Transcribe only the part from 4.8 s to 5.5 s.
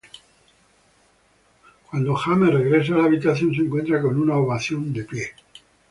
de pie.